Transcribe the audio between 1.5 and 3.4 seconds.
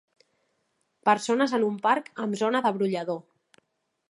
en un parc amb zona de brollador